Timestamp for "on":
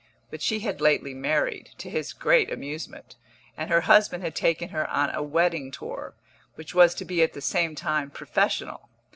4.89-5.11